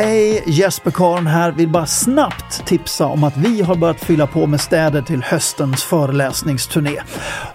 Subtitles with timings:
[0.00, 1.52] Hej, Jesper Karn här.
[1.52, 5.82] Vill bara snabbt tipsa om att vi har börjat fylla på med städer till höstens
[5.82, 7.00] föreläsningsturné.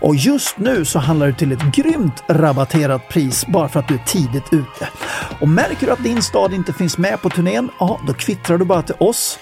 [0.02, 3.94] Och just nu så handlar det till ett grymt rabatterat pris bara för att du
[3.94, 4.90] är tidigt ute.
[5.42, 8.66] Och märker du att din stad inte finns med på turnén, ja då kvittrar du
[8.66, 9.40] bara till oss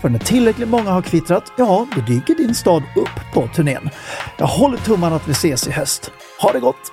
[0.00, 3.90] för när tillräckligt många har kvittrat, ja, då dyker din stad upp på turnén.
[4.36, 6.10] Jag håller tummarna att vi ses i höst.
[6.40, 6.92] Ha det gott!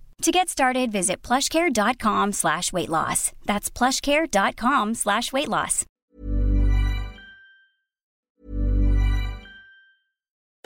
[0.21, 3.31] To get started, visit plushcare.com slash weight loss.
[3.45, 5.83] That's plushcare.com slash weight loss.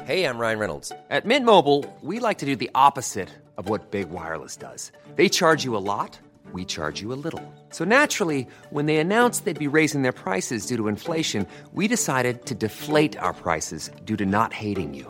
[0.03, 0.91] Hey, I'm Ryan Reynolds.
[1.09, 4.91] At Mint Mobile, we like to do the opposite of what Big Wireless does.
[5.15, 6.19] They charge you a lot,
[6.51, 7.41] we charge you a little.
[7.69, 12.45] So naturally, when they announced they'd be raising their prices due to inflation, we decided
[12.47, 15.09] to deflate our prices due to not hating you.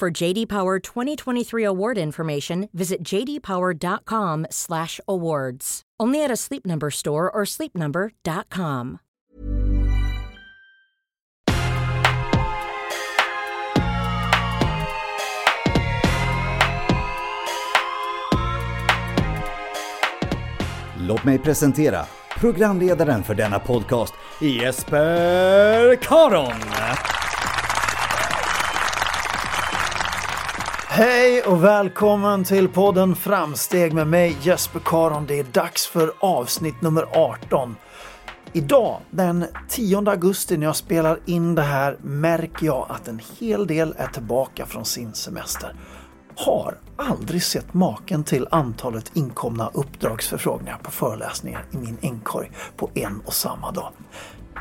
[0.00, 5.82] For JD Power 2023 award information, visit jdpower.com/awards.
[6.00, 8.98] Only at a Sleep Number store or sleepnumber.com.
[21.08, 22.04] Låt mig presentera
[22.40, 26.60] programledaren för denna podcast, Jesper Karon.
[30.96, 35.26] Hej och välkommen till podden Framsteg med mig Jesper Karon.
[35.26, 37.76] Det är dags för avsnitt nummer 18.
[38.52, 43.66] Idag, den 10 augusti när jag spelar in det här, märker jag att en hel
[43.66, 45.74] del är tillbaka från sin semester.
[46.36, 53.22] Har aldrig sett maken till antalet inkomna uppdragsförfrågningar på föreläsningar i min inkorg på en
[53.26, 53.92] och samma dag.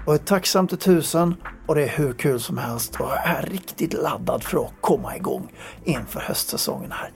[0.05, 1.35] Jag är tacksam till tusen
[1.65, 5.15] och det är hur kul som helst och jag är riktigt laddad för att komma
[5.15, 5.51] igång
[5.83, 7.11] inför höstsäsongen här.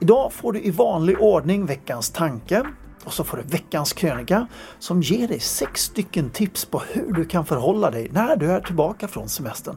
[0.00, 2.62] Idag får du i vanlig ordning veckans tanke
[3.04, 4.46] och så får du veckans krönika
[4.78, 8.60] som ger dig sex stycken tips på hur du kan förhålla dig när du är
[8.60, 9.76] tillbaka från semestern.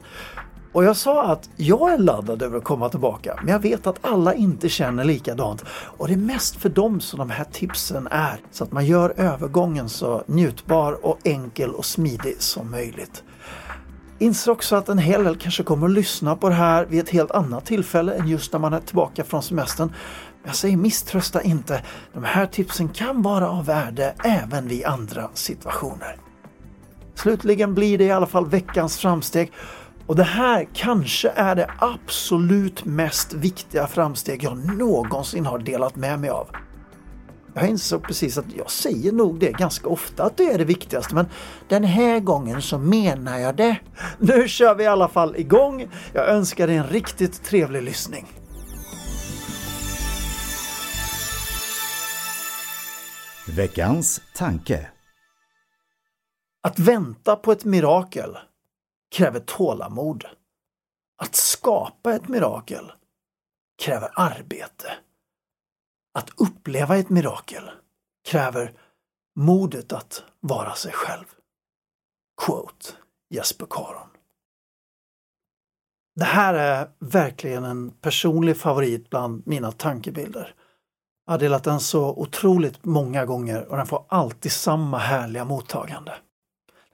[0.75, 3.99] Och jag sa att jag är laddad över att komma tillbaka, men jag vet att
[4.01, 5.63] alla inte känner likadant.
[5.69, 9.13] Och det är mest för dem som de här tipsen är, så att man gör
[9.17, 13.23] övergången så njutbar och enkel och smidig som möjligt.
[14.19, 17.09] Inser också att en hel del kanske kommer att lyssna på det här vid ett
[17.09, 19.87] helt annat tillfälle än just när man är tillbaka från semestern.
[19.87, 21.81] Men jag säger misströsta inte.
[22.13, 26.17] De här tipsen kan vara av värde även vid andra situationer.
[27.15, 29.51] Slutligen blir det i alla fall veckans framsteg
[30.07, 36.19] och det här kanske är det absolut mest viktiga framsteg jag någonsin har delat med
[36.19, 36.47] mig av.
[37.53, 41.15] Jag insåg precis att jag säger nog det ganska ofta att det är det viktigaste
[41.15, 41.27] men
[41.67, 43.77] den här gången så menar jag det.
[44.19, 45.87] Nu kör vi i alla fall igång.
[46.13, 48.25] Jag önskar dig en riktigt trevlig lyssning.
[53.47, 54.87] Veckans tanke.
[56.63, 58.37] Att vänta på ett mirakel
[59.15, 60.25] kräver tålamod.
[61.17, 62.91] Att skapa ett mirakel
[63.83, 64.97] kräver arbete.
[66.13, 67.69] Att uppleva ett mirakel
[68.27, 68.73] kräver
[69.35, 71.25] modet att vara sig själv.
[72.45, 72.91] Quote
[73.29, 74.07] Jesper Karon.
[76.15, 80.55] Det här är verkligen en personlig favorit bland mina tankebilder.
[81.25, 86.13] Jag har delat den så otroligt många gånger och den får alltid samma härliga mottagande.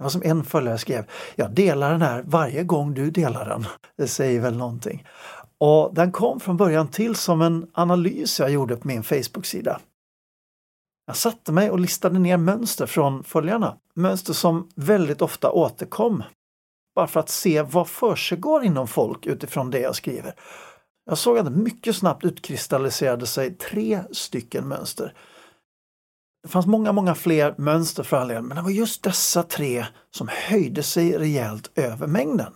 [0.02, 1.06] Det var som en följare skrev,
[1.36, 3.66] jag delar den här varje gång du delar den.
[3.98, 5.08] Det säger väl någonting.
[5.58, 9.80] Och den kom från början till som en analys jag gjorde på min Facebook-sida.
[11.06, 13.78] Jag satte mig och listade ner mönster från följarna.
[13.96, 16.24] Mönster som väldigt ofta återkom.
[16.96, 20.34] Bara för att se vad försiggår inom folk utifrån det jag skriver.
[21.06, 25.14] Jag såg att det mycket snabbt utkristalliserade sig tre stycken mönster.
[26.44, 29.86] Det fanns många, många fler mönster för all del, men det var just dessa tre
[30.12, 32.54] som höjde sig rejält över mängden.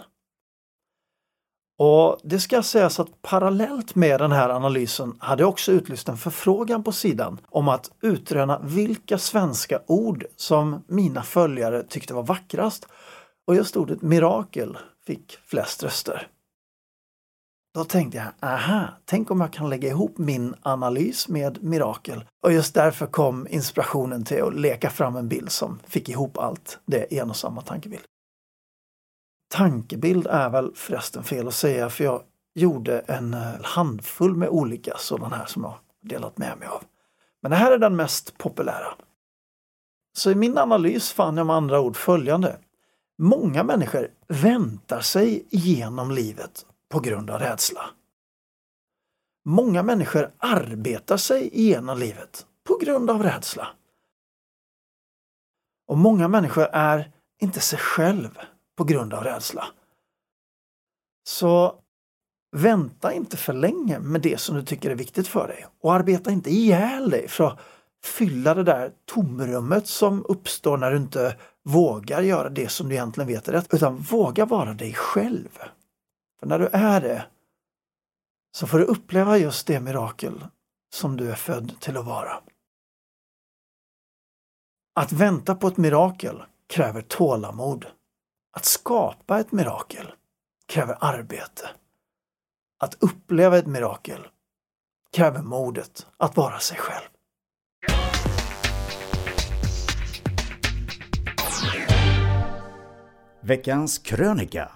[1.78, 6.18] Och Det ska sägas att parallellt med den här analysen hade jag också utlyst en
[6.18, 12.88] förfrågan på sidan om att utröna vilka svenska ord som mina följare tyckte var vackrast.
[13.48, 14.78] Och just ordet mirakel
[15.08, 16.28] fick flest röster.
[17.76, 22.26] Då tänkte jag, aha, tänk om jag kan lägga ihop min analys med mirakel.
[22.44, 26.80] Och just därför kom inspirationen till att leka fram en bild som fick ihop allt
[26.86, 28.04] det i en och samma tankebild.
[29.54, 32.22] Tankebild är väl förresten fel att säga för jag
[32.54, 36.84] gjorde en eh, handfull med olika sådana här som jag delat med mig av.
[37.42, 38.94] Men det här är den mest populära.
[40.18, 42.58] Så i min analys fann jag med andra ord följande.
[43.18, 47.90] Många människor väntar sig genom livet på grund av rädsla.
[49.46, 53.68] Många människor arbetar sig igenom livet på grund av rädsla.
[55.88, 57.12] Och många människor är
[57.42, 58.40] inte sig själv
[58.78, 59.68] på grund av rädsla.
[61.28, 61.80] Så
[62.56, 66.32] vänta inte för länge med det som du tycker är viktigt för dig och arbeta
[66.32, 67.60] inte ihjäl dig för att
[68.04, 73.28] fylla det där tomrummet som uppstår när du inte vågar göra det som du egentligen
[73.28, 75.60] vet är rätt, utan våga vara dig själv.
[76.46, 77.26] För när du är det
[78.52, 80.48] så får du uppleva just det mirakel
[80.94, 82.42] som du är född till att vara.
[84.96, 87.86] Att vänta på ett mirakel kräver tålamod.
[88.52, 90.12] Att skapa ett mirakel
[90.66, 91.70] kräver arbete.
[92.80, 94.28] Att uppleva ett mirakel
[95.12, 97.10] kräver modet att vara sig själv.
[103.42, 104.72] Veckans krönika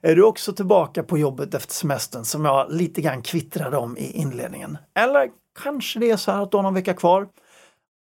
[0.00, 4.10] är du också tillbaka på jobbet efter semestern som jag lite grann kvittrade om i
[4.10, 4.78] inledningen?
[4.94, 5.30] Eller
[5.62, 7.28] kanske det är så här att du har någon vecka kvar?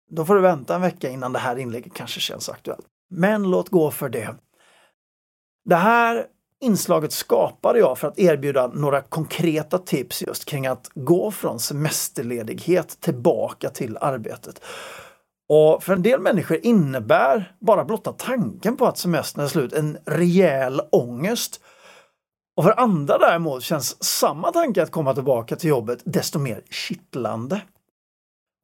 [0.09, 2.85] Då får du vänta en vecka innan det här inlägget kanske känns aktuellt.
[3.09, 4.35] Men låt gå för det.
[5.65, 6.25] Det här
[6.61, 13.01] inslaget skapade jag för att erbjuda några konkreta tips just kring att gå från semesterledighet
[13.01, 14.61] tillbaka till arbetet.
[15.49, 19.97] Och för en del människor innebär bara blotta tanken på att semestern är slut en
[20.05, 21.61] rejäl ångest.
[22.61, 27.61] Och för andra däremot känns samma tanke att komma tillbaka till jobbet desto mer kittlande.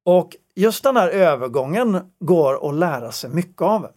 [0.06, 3.88] Och just den här övergången går att lära sig mycket av.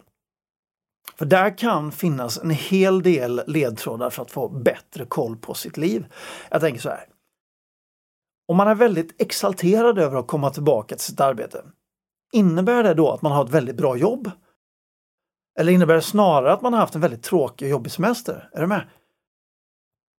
[1.15, 5.77] För där kan finnas en hel del ledtrådar för att få bättre koll på sitt
[5.77, 6.05] liv.
[6.49, 7.05] Jag tänker så här.
[8.47, 11.63] Om man är väldigt exalterad över att komma tillbaka till sitt arbete,
[12.31, 14.31] innebär det då att man har ett väldigt bra jobb?
[15.59, 18.49] Eller innebär det snarare att man har haft en väldigt tråkig och jobbig semester?
[18.53, 18.87] Är du med?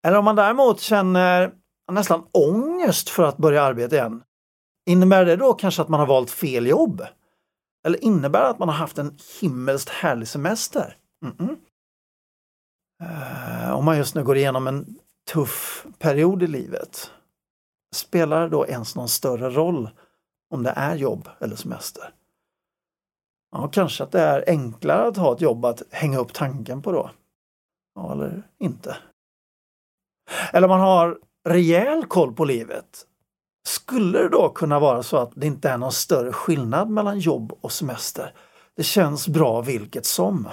[0.04, 1.54] Eller om man däremot känner
[1.92, 4.24] nästan ångest för att börja arbeta igen,
[4.86, 7.02] innebär det då kanske att man har valt fel jobb?
[7.86, 10.98] Eller innebär det att man har haft en himmelskt härlig semester?
[11.26, 11.58] Mm -mm.
[13.04, 15.00] Uh, om man just nu går igenom en
[15.32, 17.12] tuff period i livet,
[17.96, 19.90] spelar det då ens någon större roll
[20.50, 22.14] om det är jobb eller semester?
[23.52, 26.92] Ja, kanske att det är enklare att ha ett jobb att hänga upp tanken på
[26.92, 27.12] då.
[27.96, 28.98] Ja, eller inte.
[30.54, 31.18] Eller man har
[31.50, 33.06] rejäl koll på livet.
[33.68, 37.54] Skulle det då kunna vara så att det inte är någon större skillnad mellan jobb
[37.62, 38.34] och semester?
[38.78, 40.48] Det känns bra vilket som.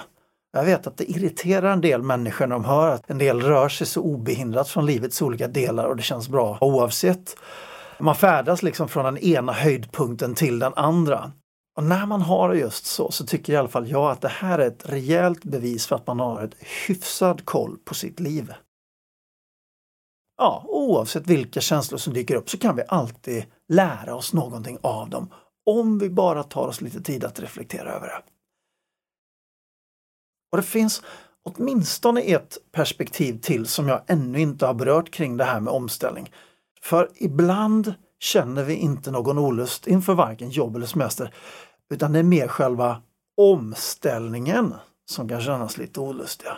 [0.53, 3.69] Jag vet att det irriterar en del människor när de hör att en del rör
[3.69, 7.35] sig så obehindrat från livets olika delar och det känns bra oavsett.
[7.99, 11.31] Man färdas liksom från den ena höjdpunkten till den andra.
[11.77, 14.27] Och när man har det just så, så tycker i alla fall jag att det
[14.27, 16.55] här är ett rejält bevis för att man har ett
[16.87, 18.53] hyfsad koll på sitt liv.
[20.41, 25.09] Ja, oavsett vilka känslor som dyker upp så kan vi alltid lära oss någonting av
[25.09, 25.33] dem
[25.65, 28.21] om vi bara tar oss lite tid att reflektera över det.
[30.51, 31.01] Och det finns
[31.43, 36.31] åtminstone ett perspektiv till som jag ännu inte har berört kring det här med omställning.
[36.81, 41.33] För ibland känner vi inte någon olust inför varken jobb eller semester,
[41.89, 43.01] utan det är mer själva
[43.37, 46.57] omställningen som kan kännas lite olustiga.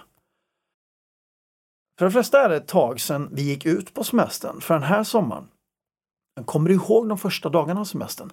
[2.02, 4.84] För de flesta är det ett tag sedan vi gick ut på semestern för den
[4.84, 5.48] här sommaren.
[6.36, 8.32] Men kommer du ihåg de första dagarna av semestern?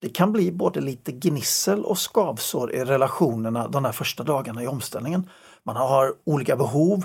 [0.00, 4.66] Det kan bli både lite gnissel och skavsår i relationerna de här första dagarna i
[4.66, 5.30] omställningen.
[5.64, 7.04] Man har olika behov,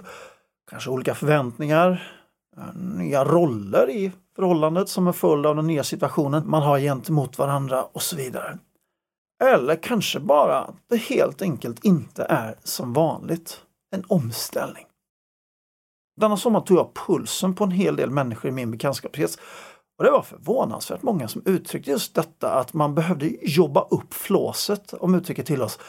[0.70, 2.14] kanske olika förväntningar,
[2.58, 7.38] eh, nya roller i förhållandet som en följd av den nya situationen man har gentemot
[7.38, 8.58] varandra och så vidare.
[9.44, 13.62] Eller kanske bara att det helt enkelt inte är som vanligt.
[13.96, 14.89] En omställning.
[16.20, 19.38] Denna sommar tog jag pulsen på en hel del människor i min bekantskapskrets
[19.98, 24.94] och det var förvånansvärt många som uttryckte just detta att man behövde jobba upp flåset,
[24.94, 25.80] om uttrycket till oss,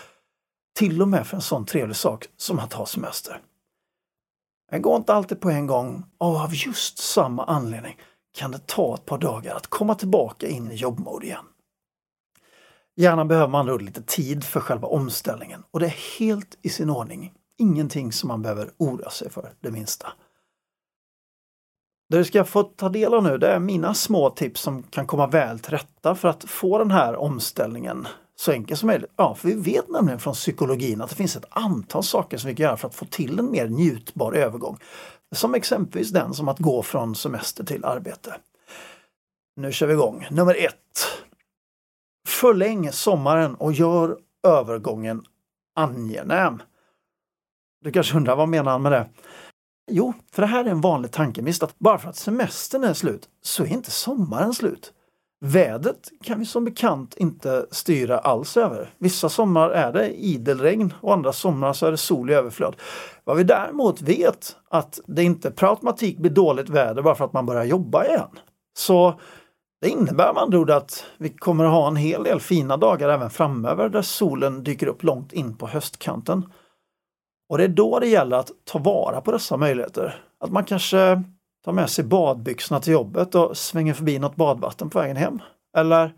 [0.79, 3.41] till och med för en sån trevlig sak som att ha semester.
[4.71, 7.97] Det går inte alltid på en gång och av just samma anledning
[8.39, 11.45] kan det ta ett par dagar att komma tillbaka in i jobbmode igen.
[12.97, 17.33] Gärna behöver man lite tid för själva omställningen och det är helt i sin ordning.
[17.61, 20.13] Ingenting som man behöver oroa sig för det minsta.
[22.09, 25.07] Det du ska få ta del av nu det är mina små tips som kan
[25.07, 29.11] komma väl till rätta för att få den här omställningen så enkel som möjligt.
[29.17, 32.55] Ja, för vi vet nämligen från psykologin att det finns ett antal saker som vi
[32.55, 34.79] kan göra för att få till en mer njutbar övergång.
[35.33, 38.37] Som exempelvis den som att gå från semester till arbete.
[39.57, 40.27] Nu kör vi igång.
[40.31, 41.07] Nummer ett.
[42.29, 45.25] Förläng sommaren och gör övergången
[45.75, 46.63] angenäm.
[47.85, 49.09] Du kanske undrar vad menar han med det?
[49.91, 53.29] Jo, för det här är en vanlig tankemiss att bara för att semestern är slut
[53.43, 54.93] så är inte sommaren slut.
[55.45, 58.95] Vädret kan vi som bekant inte styra alls över.
[58.99, 62.77] Vissa somrar är det idelregn och andra somrar så är det sol i överflöd.
[63.25, 67.33] Vad vi däremot vet att det inte per automatik blir dåligt väder bara för att
[67.33, 68.39] man börjar jobba igen.
[68.79, 69.21] Så
[69.81, 73.09] det innebär med andra ord att vi kommer att ha en hel del fina dagar
[73.09, 76.47] även framöver där solen dyker upp långt in på höstkanten.
[77.51, 80.25] Och det är då det gäller att ta vara på dessa möjligheter.
[80.41, 81.23] Att man kanske
[81.65, 85.39] tar med sig badbyxorna till jobbet och svänger förbi något badvatten på vägen hem.
[85.77, 86.15] Eller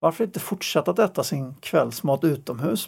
[0.00, 2.86] varför inte fortsätta att äta sin kvällsmat utomhus?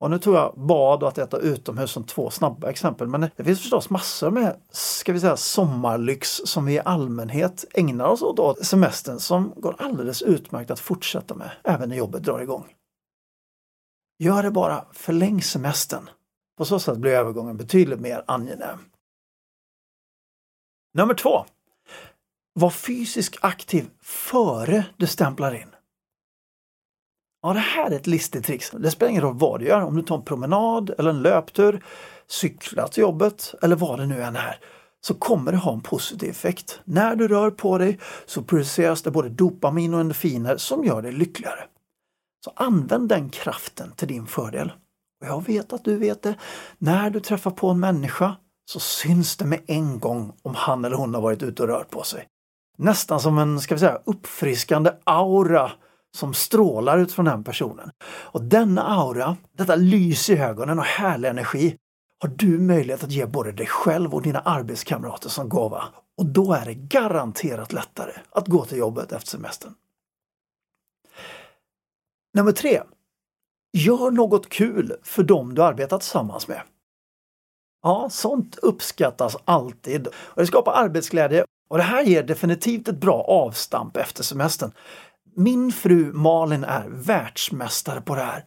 [0.00, 3.44] Och nu tog jag bad och att äta utomhus som två snabba exempel, men det
[3.44, 8.66] finns förstås massor med, ska vi säga, sommarlyx som vi i allmänhet ägnar oss åt
[8.66, 12.74] semestern som går alldeles utmärkt att fortsätta med även när jobbet drar igång.
[14.18, 16.10] Gör det bara, förläng semestern.
[16.56, 18.78] På så sätt blir övergången betydligt mer angenäm.
[20.94, 21.44] Nummer två.
[22.52, 25.68] Var fysiskt aktiv före du stämplar in.
[27.42, 28.70] Ja, det här är ett listigt trix.
[28.70, 31.84] Det spelar ingen roll vad du gör, om du tar en promenad eller en löptur,
[32.26, 34.60] cyklar till jobbet eller vad det nu än är,
[35.00, 36.80] så kommer det ha en positiv effekt.
[36.84, 41.12] När du rör på dig så produceras det både dopamin och endorfiner som gör dig
[41.12, 41.64] lyckligare.
[42.44, 44.72] Så använd den kraften till din fördel.
[45.20, 46.34] Och jag vet att du vet det.
[46.78, 48.36] När du träffar på en människa
[48.70, 51.90] så syns det med en gång om han eller hon har varit ute och rört
[51.90, 52.28] på sig.
[52.78, 55.72] Nästan som en, ska vi säga, uppfriskande aura
[56.16, 57.90] som strålar ut från den personen.
[58.06, 61.76] Och denna aura, detta lys i ögonen och härlig energi
[62.20, 65.84] har du möjlighet att ge både dig själv och dina arbetskamrater som gåva.
[66.18, 69.74] Och då är det garanterat lättare att gå till jobbet efter semestern.
[72.34, 72.82] Nummer tre.
[73.72, 76.62] Gör något kul för dem du arbetar tillsammans med.
[77.82, 83.22] Ja, sånt uppskattas alltid och det skapar arbetsglädje och det här ger definitivt ett bra
[83.22, 84.72] avstamp efter semestern.
[85.36, 88.44] Min fru Malin är världsmästare på det här.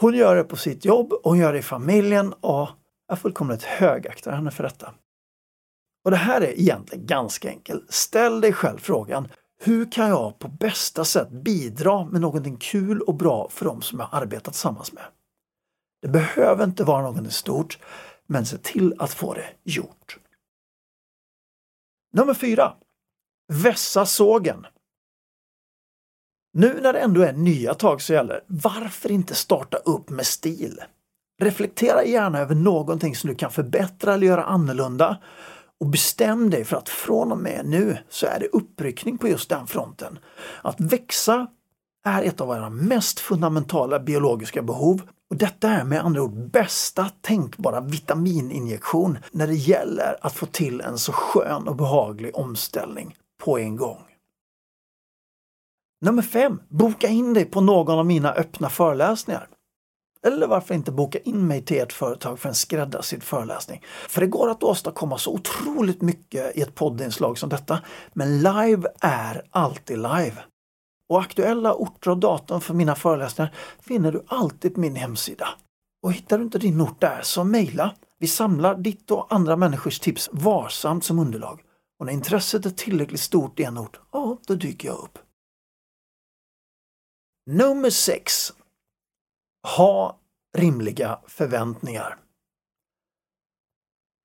[0.00, 2.68] Hon gör det på sitt jobb, hon gör det i familjen och
[3.08, 4.94] Jag fullkomligt högaktar henne för detta.
[6.04, 7.92] Och det här är egentligen ganska enkelt.
[7.92, 9.28] Ställ dig själv frågan,
[9.64, 14.00] hur kan jag på bästa sätt bidra med någonting kul och bra för dem som
[14.00, 15.04] jag arbetat tillsammans med?
[16.02, 17.78] Det behöver inte vara någonting stort,
[18.26, 20.18] men se till att få det gjort.
[22.12, 22.72] Nummer fyra.
[23.52, 24.66] Vässa sågen.
[26.52, 30.80] Nu när det ändå är nya tag så gäller, varför inte starta upp med stil?
[31.42, 35.18] Reflektera gärna över någonting som du kan förbättra eller göra annorlunda
[35.82, 39.48] och bestäm dig för att från och med nu så är det uppryckning på just
[39.48, 40.18] den fronten.
[40.62, 41.46] Att växa
[42.04, 47.10] är ett av våra mest fundamentala biologiska behov och detta är med andra ord bästa
[47.20, 53.58] tänkbara vitamininjektion när det gäller att få till en så skön och behaglig omställning på
[53.58, 54.04] en gång.
[56.00, 56.60] Nummer 5.
[56.68, 59.48] Boka in dig på någon av mina öppna föreläsningar.
[60.26, 63.82] Eller varför inte boka in mig till ert företag för en skräddarsydd föreläsning?
[64.08, 67.78] För det går att åstadkomma så otroligt mycket i ett poddinslag som detta.
[68.12, 70.34] Men live är alltid live.
[71.08, 75.48] Och aktuella orter och datum för mina föreläsningar finner du alltid på min hemsida.
[76.02, 77.94] Och hittar du inte din ort där så mejla.
[78.18, 81.60] Vi samlar ditt och andra människors tips varsamt som underlag.
[81.98, 85.18] Och när intresset är tillräckligt stort i en ort, ja, då dyker jag upp.
[87.50, 88.52] Nummer 6.
[89.76, 90.18] Ha
[90.56, 92.16] rimliga förväntningar.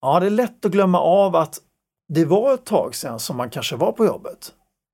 [0.01, 1.59] Ja, det är lätt att glömma av att
[2.13, 4.53] det var ett tag sedan som man kanske var på jobbet.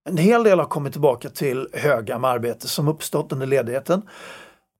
[0.09, 4.01] En hel del har kommit tillbaka till höga med arbete som uppstått under ledigheten.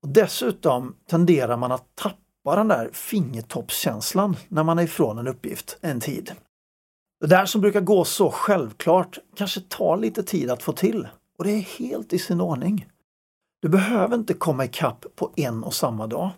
[0.02, 5.78] Och dessutom tenderar man att tappa den där fingertoppskänslan när man är ifrån en uppgift
[5.82, 6.32] en tid.
[7.20, 11.44] Det där som brukar gå så självklart kanske tar lite tid att få till och
[11.44, 12.88] det är helt i sin ordning.
[13.64, 16.30] Du behöver inte komma ikapp på en och samma dag.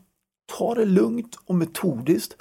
[0.58, 2.38] Ta det lugnt och metodiskt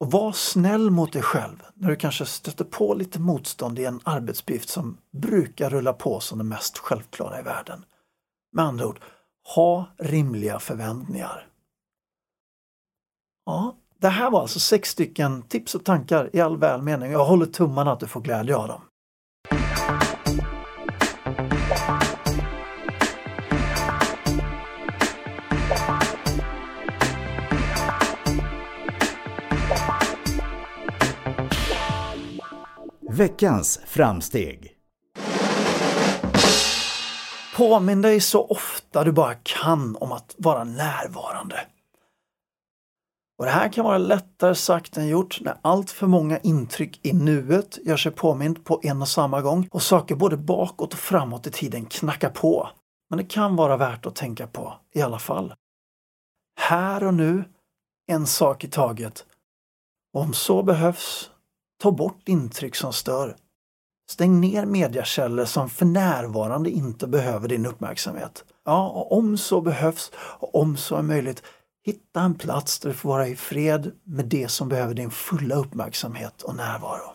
[0.00, 4.00] och var snäll mot dig själv när du kanske stöter på lite motstånd i en
[4.04, 7.84] arbetsuppgift som brukar rulla på som det mest självklara i världen.
[8.52, 9.00] Med andra ord,
[9.54, 11.46] ha rimliga förväntningar.
[13.46, 17.12] Ja, det här var alltså sex stycken tips och tankar i all välmening.
[17.12, 18.80] Jag håller tummarna att du får glädje av dem.
[33.20, 34.72] Veckans framsteg.
[37.56, 41.66] Påminn dig så ofta du bara kan om att vara närvarande.
[43.38, 47.12] Och Det här kan vara lättare sagt än gjort när allt för många intryck i
[47.12, 51.46] nuet gör sig påmind på en och samma gång och saker både bakåt och framåt
[51.46, 52.70] i tiden knackar på.
[53.10, 55.54] Men det kan vara värt att tänka på i alla fall.
[56.60, 57.44] Här och nu,
[58.06, 59.26] en sak i taget.
[60.12, 61.30] Och om så behövs,
[61.80, 63.36] ta bort intryck som stör.
[64.10, 68.44] Stäng ner mediakällor som för närvarande inte behöver din uppmärksamhet.
[68.64, 71.42] Ja, och om så behövs och om så är möjligt,
[71.84, 75.54] hitta en plats där du får vara i fred med det som behöver din fulla
[75.54, 77.14] uppmärksamhet och närvaro.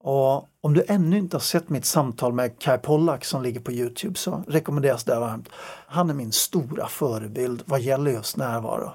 [0.00, 3.72] Och om du ännu inte har sett mitt samtal med Kai Pollak som ligger på
[3.72, 5.48] Youtube så rekommenderas det varmt.
[5.86, 8.92] Han är min stora förebild vad gäller just närvaro.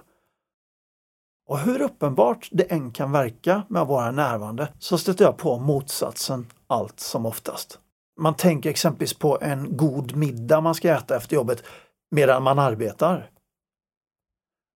[1.47, 5.59] Och hur uppenbart det än kan verka med att vara närvarande så stöter jag på
[5.59, 7.79] motsatsen allt som oftast.
[8.19, 11.63] Man tänker exempelvis på en god middag man ska äta efter jobbet
[12.11, 13.29] medan man arbetar.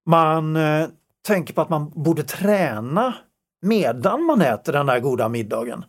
[0.06, 0.88] Man eh,
[1.26, 3.14] tänker på att man borde träna
[3.62, 5.84] medan man äter den där goda middagen.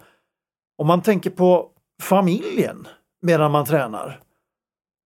[0.78, 1.70] Och man tänker på
[2.02, 2.88] familjen
[3.22, 4.22] medan man tränar.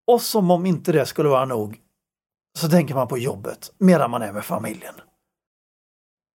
[0.06, 1.80] Och som om inte det skulle vara nog
[2.58, 4.94] så tänker man på jobbet medan man är med familjen.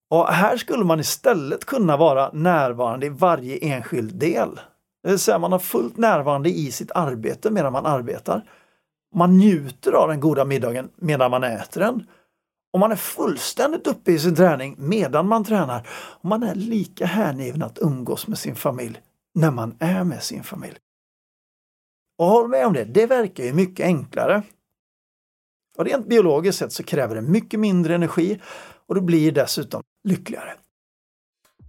[0.09, 4.59] Och här skulle man istället kunna vara närvarande i varje enskild del.
[5.03, 8.49] Det vill säga man har fullt närvarande i sitt arbete medan man arbetar.
[9.15, 12.07] Man njuter av den goda middagen medan man äter den.
[12.73, 15.87] Och man är fullständigt uppe i sin träning medan man tränar.
[15.91, 19.01] Och man är lika hängiven att umgås med sin familj
[19.33, 20.77] när man är med sin familj.
[22.17, 24.43] Och håll med om det, det verkar ju mycket enklare.
[25.77, 28.39] Och rent biologiskt sett så kräver det mycket mindre energi
[28.87, 30.53] och det blir dessutom lyckligare.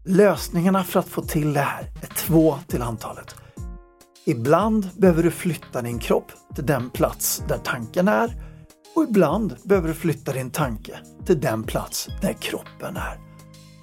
[0.04, 3.34] Lösningarna för att få till det här är två till antalet.
[4.26, 8.34] Ibland behöver du flytta din kropp till den plats där tanken är
[8.96, 13.20] och ibland behöver du flytta din tanke till den plats där kroppen är.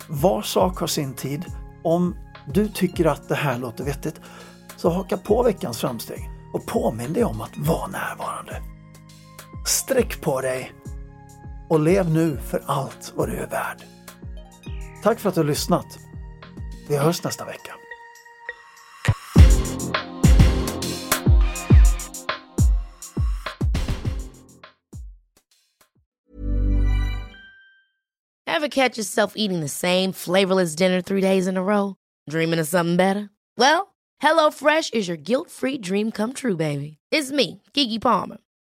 [0.09, 1.45] Var sak har sin tid.
[1.83, 2.15] Om
[2.53, 4.21] du tycker att det här låter vettigt
[4.77, 8.61] så haka på veckans framsteg och påminn dig om att vara närvarande.
[9.65, 10.73] Sträck på dig
[11.69, 13.96] och lev nu för allt vad du är värd.
[15.03, 15.99] Tack för att du har lyssnat.
[16.89, 17.73] Vi hörs nästa vecka.
[28.47, 31.95] Ever catch yourself eating the same flavorless dinner three days in a row?
[32.29, 33.29] Dreaming of something better?
[33.57, 36.97] Well, HelloFresh is your guilt-free dream come true, baby.
[37.11, 38.37] It's me, Kiki Palmer.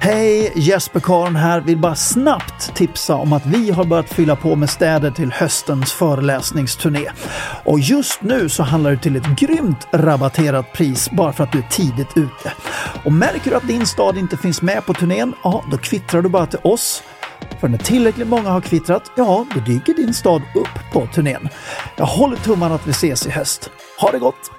[0.00, 1.60] Hej, Jesper Karn här.
[1.60, 5.92] Vill bara snabbt tipsa om att vi har börjat fylla på med städer till höstens
[5.92, 7.08] föreläsningsturné.
[7.64, 11.58] Och just nu så handlar det till ett grymt rabatterat pris bara för att du
[11.58, 12.52] är tidigt ute.
[13.04, 16.28] Och märker du att din stad inte finns med på turnén, ja då kvittrar du
[16.28, 17.02] bara till oss
[17.60, 21.48] för när tillräckligt många har kvittrat, ja, då dyker din stad upp på turnén.
[21.96, 23.70] Jag håller tummarna att vi ses i höst.
[24.00, 24.57] Ha det gott!